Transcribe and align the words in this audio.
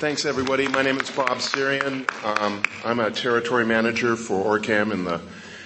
Thanks, 0.00 0.24
everybody. 0.24 0.66
My 0.66 0.80
name 0.80 0.98
is 0.98 1.10
Bob 1.10 1.40
Sirian. 1.40 2.08
Um, 2.24 2.62
I'm 2.86 3.00
a 3.00 3.10
territory 3.10 3.66
manager 3.66 4.16
for 4.16 4.42
OrCam 4.42 4.94
in 4.94 5.04
the 5.04 5.20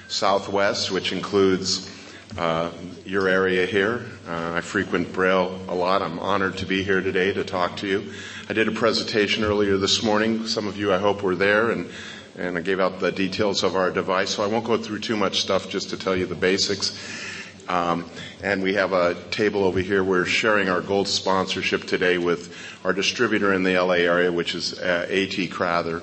Southwest, 0.08 0.90
which 0.90 1.12
includes 1.12 1.88
uh, 2.36 2.72
your 3.06 3.28
area 3.28 3.64
here. 3.64 4.04
Uh, 4.26 4.54
I 4.54 4.60
frequent 4.60 5.12
Braille 5.12 5.60
a 5.68 5.74
lot. 5.76 6.02
I'm 6.02 6.18
honored 6.18 6.58
to 6.58 6.66
be 6.66 6.82
here 6.82 7.00
today 7.00 7.32
to 7.32 7.44
talk 7.44 7.76
to 7.76 7.86
you. 7.86 8.12
I 8.48 8.54
did 8.54 8.66
a 8.66 8.72
presentation 8.72 9.44
earlier 9.44 9.76
this 9.76 10.02
morning. 10.02 10.48
Some 10.48 10.66
of 10.66 10.76
you, 10.76 10.92
I 10.92 10.98
hope, 10.98 11.22
were 11.22 11.36
there, 11.36 11.70
and 11.70 11.88
and 12.36 12.58
I 12.58 12.60
gave 12.60 12.80
out 12.80 12.98
the 12.98 13.12
details 13.12 13.62
of 13.62 13.76
our 13.76 13.92
device. 13.92 14.30
So 14.30 14.42
I 14.42 14.48
won't 14.48 14.64
go 14.64 14.76
through 14.76 14.98
too 14.98 15.16
much 15.16 15.42
stuff, 15.42 15.68
just 15.70 15.90
to 15.90 15.96
tell 15.96 16.16
you 16.16 16.26
the 16.26 16.34
basics. 16.34 16.90
Um, 17.68 18.08
and 18.42 18.62
we 18.62 18.74
have 18.74 18.92
a 18.92 19.14
table 19.30 19.64
over 19.64 19.80
here. 19.80 20.04
We're 20.04 20.26
sharing 20.26 20.68
our 20.68 20.80
gold 20.80 21.08
sponsorship 21.08 21.84
today 21.84 22.18
with 22.18 22.54
our 22.84 22.92
distributor 22.92 23.52
in 23.52 23.62
the 23.62 23.78
LA 23.78 23.94
area, 23.94 24.30
which 24.30 24.54
is 24.54 24.78
uh, 24.78 25.06
AT 25.10 25.50
Crowther, 25.50 26.02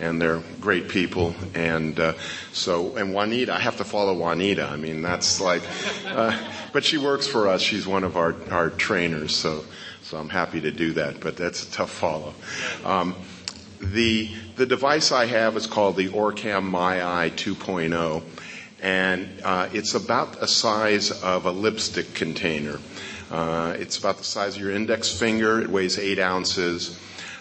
and 0.00 0.20
they're 0.20 0.42
great 0.60 0.88
people. 0.88 1.34
And 1.54 1.98
uh, 1.98 2.14
so, 2.52 2.96
and 2.96 3.14
Juanita, 3.14 3.54
I 3.54 3.58
have 3.58 3.78
to 3.78 3.84
follow 3.84 4.14
Juanita. 4.14 4.66
I 4.66 4.76
mean, 4.76 5.02
that's 5.02 5.40
like, 5.40 5.62
uh, 6.06 6.38
but 6.72 6.84
she 6.84 6.98
works 6.98 7.26
for 7.26 7.48
us. 7.48 7.62
She's 7.62 7.86
one 7.86 8.04
of 8.04 8.16
our 8.16 8.34
our 8.50 8.70
trainers, 8.70 9.34
so 9.34 9.64
so 10.02 10.18
I'm 10.18 10.28
happy 10.28 10.60
to 10.60 10.70
do 10.70 10.92
that. 10.94 11.20
But 11.20 11.36
that's 11.36 11.66
a 11.66 11.70
tough 11.70 11.90
follow. 11.90 12.34
Um, 12.84 13.14
the 13.80 14.30
the 14.56 14.66
device 14.66 15.12
I 15.12 15.26
have 15.26 15.56
is 15.56 15.66
called 15.66 15.96
the 15.96 16.08
Orcam 16.08 16.70
MyEye 16.70 17.30
2.0 17.32 18.22
and 18.80 19.28
uh, 19.44 19.68
it's 19.72 19.94
about 19.94 20.40
the 20.40 20.46
size 20.46 21.10
of 21.22 21.46
a 21.46 21.50
lipstick 21.50 22.14
container. 22.14 22.78
Uh, 23.30 23.76
it's 23.78 23.98
about 23.98 24.18
the 24.18 24.24
size 24.24 24.56
of 24.56 24.62
your 24.62 24.70
index 24.70 25.10
finger. 25.10 25.60
It 25.60 25.68
weighs 25.68 25.98
eight 25.98 26.18
ounces. 26.18 26.98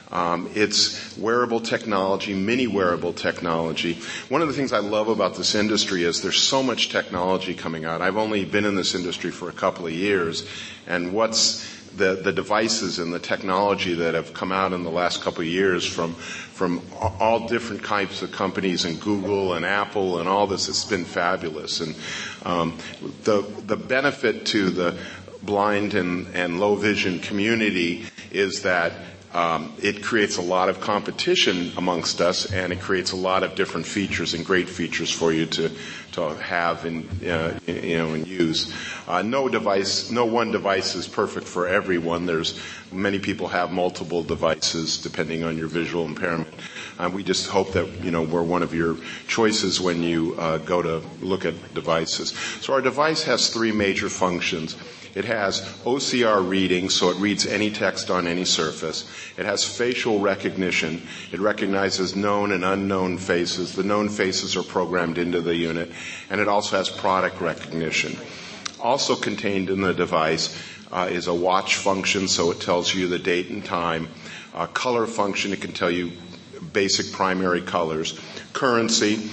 Um, 0.09 0.49
it's 0.55 1.17
wearable 1.17 1.59
technology, 1.59 2.33
mini 2.33 2.65
wearable 2.65 3.13
technology. 3.13 3.99
One 4.29 4.41
of 4.41 4.47
the 4.47 4.53
things 4.53 4.71
I 4.71 4.79
love 4.79 5.09
about 5.09 5.35
this 5.35 5.53
industry 5.53 6.03
is 6.03 6.21
there's 6.21 6.41
so 6.41 6.63
much 6.63 6.89
technology 6.89 7.53
coming 7.53 7.83
out. 7.83 8.01
I've 8.01 8.15
only 8.15 8.45
been 8.45 8.63
in 8.63 8.75
this 8.75 8.95
industry 8.95 9.31
for 9.31 9.49
a 9.49 9.53
couple 9.53 9.85
of 9.85 9.93
years, 9.93 10.47
and 10.87 11.11
what's 11.11 11.76
the, 11.97 12.15
the 12.23 12.31
devices 12.31 12.99
and 12.99 13.11
the 13.11 13.19
technology 13.19 13.95
that 13.95 14.13
have 14.13 14.33
come 14.33 14.51
out 14.51 14.73
in 14.73 14.83
the 14.83 14.91
last 14.91 15.21
couple 15.21 15.41
of 15.41 15.47
years 15.47 15.85
from 15.85 16.13
from 16.13 16.81
all 17.19 17.47
different 17.47 17.83
types 17.83 18.21
of 18.21 18.31
companies 18.31 18.85
and 18.85 18.99
Google 18.99 19.53
and 19.53 19.63
Apple 19.63 20.19
and 20.19 20.27
all 20.27 20.47
this. 20.47 20.69
It's 20.69 20.85
been 20.85 21.05
fabulous. 21.05 21.81
And 21.81 21.95
um, 22.43 22.77
the 23.23 23.41
the 23.65 23.77
benefit 23.77 24.45
to 24.47 24.69
the 24.69 24.97
blind 25.43 25.93
and, 25.93 26.27
and 26.35 26.59
low 26.59 26.75
vision 26.75 27.19
community 27.19 28.05
is 28.31 28.63
that 28.63 28.93
um, 29.37 29.71
it 29.79 30.01
creates 30.01 30.37
a 30.37 30.41
lot 30.41 30.67
of 30.67 30.81
competition 30.81 31.71
amongst 31.77 32.21
us, 32.21 32.51
and 32.51 32.73
it 32.73 32.81
creates 32.81 33.11
a 33.11 33.15
lot 33.15 33.43
of 33.43 33.53
different 33.53 33.85
features 33.85 34.33
and 34.33 34.43
great 34.43 34.67
features 34.67 35.11
for 35.11 35.31
you 35.31 35.45
to 35.45 35.69
to 36.13 36.33
have 36.37 36.85
and 36.85 37.07
uh, 37.23 37.53
you 37.67 37.97
know 37.97 38.13
and 38.15 38.25
use. 38.25 38.73
Uh, 39.07 39.21
no 39.21 39.47
device, 39.47 40.09
no 40.09 40.25
one 40.25 40.51
device 40.51 40.95
is 40.95 41.07
perfect 41.07 41.47
for 41.47 41.67
everyone. 41.67 42.25
There's 42.25 42.59
many 42.91 43.19
people 43.19 43.47
have 43.49 43.71
multiple 43.71 44.23
devices 44.23 44.97
depending 44.97 45.43
on 45.43 45.55
your 45.55 45.67
visual 45.67 46.05
impairment. 46.05 46.51
Uh, 46.97 47.11
we 47.13 47.23
just 47.23 47.47
hope 47.47 47.73
that 47.73 47.87
you 48.03 48.09
know 48.09 48.23
we're 48.23 48.41
one 48.41 48.63
of 48.63 48.73
your 48.73 48.97
choices 49.27 49.79
when 49.79 50.01
you 50.01 50.33
uh, 50.39 50.57
go 50.57 50.81
to 50.81 51.03
look 51.21 51.45
at 51.45 51.53
devices. 51.75 52.31
So 52.61 52.73
our 52.73 52.81
device 52.81 53.21
has 53.25 53.51
three 53.51 53.71
major 53.71 54.09
functions. 54.09 54.75
It 55.17 55.25
has 55.25 55.61
OCR 55.83 56.47
reading, 56.47 56.89
so 56.91 57.09
it 57.09 57.17
reads 57.17 57.47
any 57.47 57.71
text 57.71 58.11
on 58.11 58.27
any 58.27 58.45
surface. 58.45 59.09
It 59.37 59.45
has 59.45 59.63
facial 59.63 60.19
recognition. 60.19 61.01
It 61.31 61.39
recognizes 61.39 62.15
known 62.15 62.51
and 62.51 62.63
unknown 62.63 63.17
faces. 63.17 63.73
The 63.73 63.83
known 63.83 64.09
faces 64.09 64.55
are 64.55 64.63
programmed 64.63 65.17
into 65.17 65.41
the 65.41 65.55
unit. 65.55 65.91
And 66.29 66.39
it 66.39 66.47
also 66.47 66.77
has 66.77 66.89
product 66.89 67.41
recognition. 67.41 68.17
Also 68.79 69.15
contained 69.15 69.69
in 69.69 69.81
the 69.81 69.93
device 69.93 70.55
uh, 70.91 71.09
is 71.11 71.27
a 71.27 71.33
watch 71.33 71.75
function, 71.75 72.27
so 72.27 72.51
it 72.51 72.61
tells 72.61 72.93
you 72.93 73.07
the 73.07 73.19
date 73.19 73.49
and 73.49 73.63
time. 73.65 74.07
A 74.55 74.67
color 74.67 75.05
function, 75.05 75.51
it 75.53 75.61
can 75.61 75.73
tell 75.73 75.91
you 75.91 76.11
basic 76.73 77.11
primary 77.11 77.61
colors. 77.61 78.19
Currency, 78.53 79.29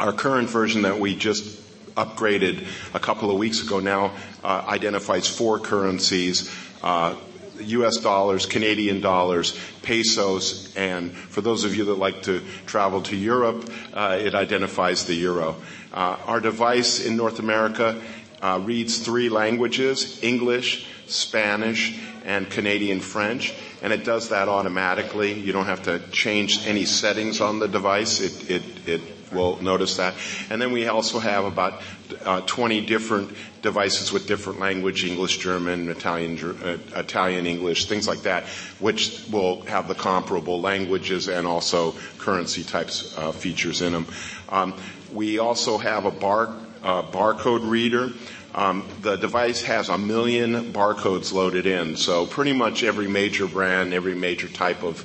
our 0.00 0.12
current 0.12 0.48
version 0.50 0.82
that 0.82 0.98
we 0.98 1.14
just 1.14 1.60
upgraded 1.94 2.66
a 2.92 2.98
couple 2.98 3.30
of 3.30 3.38
weeks 3.38 3.62
ago 3.62 3.78
now 3.80 4.12
uh, 4.42 4.64
identifies 4.66 5.28
four 5.28 5.58
currencies. 5.58 6.52
Uh, 6.82 7.14
US 7.60 7.96
dollars, 7.98 8.46
Canadian 8.46 9.00
dollars, 9.00 9.58
pesos, 9.82 10.74
and 10.76 11.12
for 11.12 11.40
those 11.40 11.64
of 11.64 11.74
you 11.74 11.84
that 11.86 11.94
like 11.94 12.22
to 12.22 12.42
travel 12.66 13.02
to 13.02 13.16
Europe, 13.16 13.70
uh, 13.92 14.18
it 14.20 14.34
identifies 14.34 15.06
the 15.06 15.14
euro. 15.14 15.56
Uh, 15.92 16.16
our 16.26 16.40
device 16.40 17.04
in 17.04 17.16
North 17.16 17.38
America 17.38 18.00
uh, 18.42 18.60
reads 18.62 18.98
three 18.98 19.28
languages, 19.28 20.22
English, 20.22 20.86
Spanish, 21.06 21.98
and 22.24 22.48
Canadian 22.50 23.00
French, 23.00 23.54
and 23.82 23.92
it 23.92 24.04
does 24.04 24.30
that 24.30 24.48
automatically. 24.48 25.32
You 25.32 25.52
don't 25.52 25.66
have 25.66 25.82
to 25.84 26.00
change 26.10 26.66
any 26.66 26.84
settings 26.84 27.40
on 27.40 27.58
the 27.58 27.68
device. 27.68 28.20
It, 28.20 28.50
it, 28.50 28.88
it 28.88 29.00
will 29.34 29.60
notice 29.62 29.96
that. 29.96 30.14
And 30.50 30.60
then 30.60 30.72
we 30.72 30.86
also 30.86 31.18
have 31.18 31.44
about 31.44 31.82
uh, 32.24 32.40
20 32.42 32.86
different 32.86 33.34
devices 33.62 34.12
with 34.12 34.26
different 34.26 34.60
language, 34.60 35.04
English, 35.04 35.38
German, 35.38 35.88
Italian, 35.88 36.38
uh, 36.62 36.78
Italian, 36.98 37.46
English, 37.46 37.86
things 37.86 38.06
like 38.06 38.22
that, 38.22 38.44
which 38.78 39.24
will 39.30 39.62
have 39.62 39.88
the 39.88 39.94
comparable 39.94 40.60
languages 40.60 41.28
and 41.28 41.46
also 41.46 41.94
currency 42.18 42.62
types 42.62 43.16
uh, 43.18 43.32
features 43.32 43.80
in 43.82 43.92
them. 43.92 44.06
Um, 44.50 44.74
we 45.12 45.38
also 45.38 45.78
have 45.78 46.04
a 46.04 46.10
bar, 46.10 46.54
uh, 46.82 47.02
barcode 47.02 47.68
reader. 47.68 48.10
Um, 48.54 48.86
the 49.00 49.16
device 49.16 49.62
has 49.62 49.88
a 49.88 49.98
million 49.98 50.72
barcodes 50.72 51.32
loaded 51.32 51.66
in, 51.66 51.96
so 51.96 52.24
pretty 52.26 52.52
much 52.52 52.84
every 52.84 53.08
major 53.08 53.48
brand, 53.48 53.92
every 53.92 54.14
major 54.14 54.46
type 54.46 54.84
of 54.84 55.04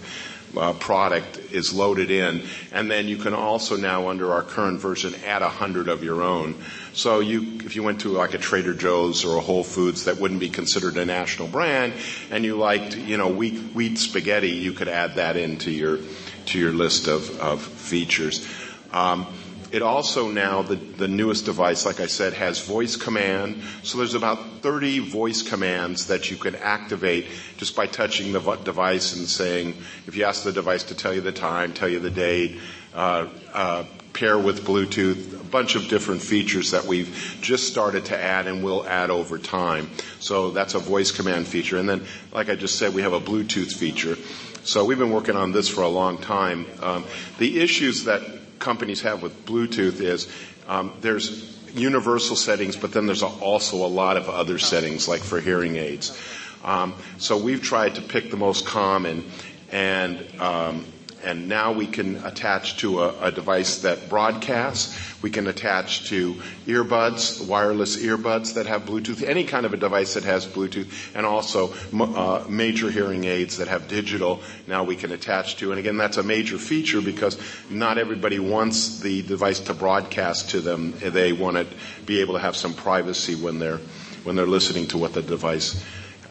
uh, 0.57 0.73
product 0.73 1.37
is 1.51 1.73
loaded 1.73 2.11
in, 2.11 2.43
and 2.71 2.89
then 2.89 3.07
you 3.07 3.17
can 3.17 3.33
also 3.33 3.77
now, 3.77 4.09
under 4.09 4.31
our 4.31 4.43
current 4.43 4.79
version, 4.79 5.13
add 5.25 5.41
a 5.41 5.49
hundred 5.49 5.87
of 5.87 6.03
your 6.03 6.21
own. 6.21 6.55
So 6.93 7.19
you, 7.19 7.59
if 7.65 7.75
you 7.75 7.83
went 7.83 8.01
to 8.01 8.09
like 8.09 8.33
a 8.33 8.37
Trader 8.37 8.73
Joe's 8.73 9.25
or 9.25 9.37
a 9.37 9.41
Whole 9.41 9.63
Foods 9.63 10.05
that 10.05 10.17
wouldn't 10.17 10.39
be 10.39 10.49
considered 10.49 10.97
a 10.97 11.05
national 11.05 11.47
brand, 11.47 11.93
and 12.31 12.43
you 12.43 12.57
liked, 12.57 12.95
you 12.97 13.17
know, 13.17 13.27
wheat, 13.27 13.57
wheat 13.73 13.97
spaghetti, 13.97 14.49
you 14.49 14.73
could 14.73 14.87
add 14.87 15.15
that 15.15 15.37
into 15.37 15.71
your 15.71 15.99
to 16.47 16.57
your 16.59 16.71
list 16.71 17.07
of, 17.07 17.39
of 17.39 17.61
features. 17.61 18.47
Um, 18.91 19.27
it 19.71 19.81
also 19.81 20.29
now, 20.29 20.61
the, 20.61 20.75
the 20.75 21.07
newest 21.07 21.45
device, 21.45 21.85
like 21.85 21.99
I 21.99 22.07
said, 22.07 22.33
has 22.33 22.65
voice 22.65 22.95
command. 22.95 23.61
So 23.83 23.97
there's 23.97 24.15
about 24.15 24.61
30 24.61 24.99
voice 24.99 25.41
commands 25.41 26.07
that 26.07 26.31
you 26.31 26.37
can 26.37 26.55
activate 26.55 27.27
just 27.57 27.75
by 27.75 27.85
touching 27.87 28.31
the 28.31 28.39
device 28.63 29.15
and 29.15 29.27
saying, 29.27 29.75
if 30.07 30.15
you 30.15 30.23
ask 30.25 30.43
the 30.43 30.51
device 30.51 30.83
to 30.85 30.95
tell 30.95 31.13
you 31.13 31.21
the 31.21 31.31
time, 31.31 31.73
tell 31.73 31.89
you 31.89 31.99
the 31.99 32.09
date, 32.09 32.59
uh, 32.93 33.27
uh, 33.53 33.83
pair 34.13 34.37
with 34.37 34.65
Bluetooth, 34.65 35.39
a 35.39 35.43
bunch 35.45 35.75
of 35.75 35.87
different 35.87 36.21
features 36.21 36.71
that 36.71 36.85
we've 36.85 37.37
just 37.41 37.67
started 37.67 38.05
to 38.05 38.17
add 38.19 38.47
and 38.47 38.63
will 38.63 38.85
add 38.87 39.09
over 39.09 39.37
time. 39.37 39.89
So 40.19 40.51
that's 40.51 40.73
a 40.73 40.79
voice 40.79 41.11
command 41.11 41.47
feature. 41.47 41.77
And 41.77 41.87
then, 41.87 42.03
like 42.33 42.49
I 42.49 42.55
just 42.55 42.77
said, 42.77 42.93
we 42.93 43.01
have 43.03 43.13
a 43.13 43.21
Bluetooth 43.21 43.73
feature. 43.73 44.17
So 44.63 44.83
we've 44.83 44.99
been 44.99 45.11
working 45.11 45.35
on 45.35 45.51
this 45.51 45.69
for 45.69 45.81
a 45.83 45.87
long 45.87 46.17
time. 46.17 46.65
Um, 46.81 47.05
the 47.37 47.61
issues 47.61 48.03
that 48.05 48.21
companies 48.59 49.01
have 49.01 49.21
with 49.21 49.45
Bluetooth 49.45 50.01
is 50.01 50.27
um, 50.67 50.93
there's 51.01 51.57
universal 51.73 52.35
settings, 52.35 52.75
but 52.75 52.91
then 52.91 53.05
there's 53.05 53.23
also 53.23 53.77
a 53.85 53.87
lot 53.87 54.17
of 54.17 54.29
other 54.29 54.59
settings, 54.59 55.07
like 55.07 55.21
for 55.21 55.39
hearing 55.39 55.77
aids. 55.77 56.17
Um, 56.63 56.95
so 57.17 57.37
we've 57.37 57.61
tried 57.61 57.95
to 57.95 58.01
pick 58.01 58.31
the 58.31 58.37
most 58.37 58.65
common 58.65 59.23
and 59.71 60.23
um, 60.39 60.85
and 61.23 61.47
now 61.47 61.71
we 61.71 61.87
can 61.87 62.17
attach 62.25 62.77
to 62.77 63.01
a, 63.03 63.27
a, 63.27 63.31
device 63.31 63.81
that 63.81 64.09
broadcasts. 64.09 65.21
We 65.21 65.29
can 65.29 65.47
attach 65.47 66.09
to 66.09 66.35
earbuds, 66.65 67.45
wireless 67.45 67.97
earbuds 67.97 68.53
that 68.53 68.67
have 68.67 68.85
Bluetooth, 68.85 69.27
any 69.27 69.43
kind 69.43 69.65
of 69.65 69.73
a 69.73 69.77
device 69.77 70.13
that 70.13 70.23
has 70.23 70.45
Bluetooth, 70.45 71.15
and 71.15 71.25
also 71.25 71.73
uh, 71.93 72.45
major 72.47 72.89
hearing 72.89 73.25
aids 73.25 73.57
that 73.57 73.67
have 73.67 73.87
digital. 73.87 74.41
Now 74.67 74.83
we 74.83 74.95
can 74.95 75.11
attach 75.11 75.57
to, 75.57 75.71
and 75.71 75.79
again, 75.79 75.97
that's 75.97 76.17
a 76.17 76.23
major 76.23 76.57
feature 76.57 77.01
because 77.01 77.37
not 77.69 77.97
everybody 77.97 78.39
wants 78.39 78.99
the 78.99 79.21
device 79.21 79.59
to 79.61 79.73
broadcast 79.73 80.51
to 80.51 80.61
them. 80.61 80.93
They 80.99 81.33
want 81.33 81.57
to 81.57 81.67
be 82.05 82.21
able 82.21 82.35
to 82.35 82.39
have 82.39 82.55
some 82.55 82.73
privacy 82.73 83.35
when 83.35 83.59
they're 83.59 83.79
when 84.23 84.35
they're 84.35 84.45
listening 84.45 84.85
to 84.87 84.97
what 84.97 85.13
the 85.13 85.21
device 85.21 85.81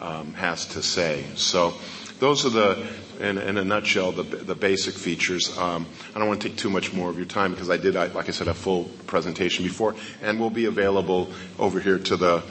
um, 0.00 0.35
has 0.35 0.67
to 0.67 0.82
say. 0.82 1.25
So 1.35 1.75
those 2.20 2.44
are 2.46 2.50
the 2.50 2.86
in, 3.20 3.38
in 3.38 3.56
a 3.58 3.64
nutshell, 3.64 4.12
the, 4.12 4.22
the 4.22 4.54
basic 4.54 4.94
features. 4.94 5.56
Um, 5.58 5.86
I 6.14 6.18
don't 6.18 6.28
want 6.28 6.40
to 6.42 6.48
take 6.48 6.56
too 6.56 6.70
much 6.70 6.92
more 6.92 7.10
of 7.10 7.16
your 7.16 7.26
time 7.26 7.52
because 7.52 7.70
I 7.70 7.76
did, 7.76 7.94
like 7.94 8.28
I 8.28 8.32
said, 8.32 8.48
a 8.48 8.54
full 8.54 8.84
presentation 9.06 9.64
before, 9.64 9.94
and 10.22 10.38
will 10.38 10.50
be 10.50 10.66
available 10.66 11.30
over 11.58 11.80
here 11.80 11.98
to 11.98 12.16
the 12.16 12.42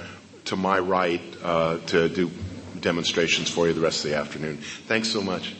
to 0.46 0.56
my 0.56 0.80
right 0.80 1.22
uh, 1.44 1.78
to 1.88 2.10
do 2.10 2.32
demonstrations 2.80 3.50
for 3.50 3.68
you 3.68 3.74
the 3.74 3.82
rest 3.82 4.06
of 4.06 4.12
the 4.12 4.18
afternoon. 4.18 4.58
Thanks 4.58 5.10
so 5.10 5.22
much. 5.22 5.56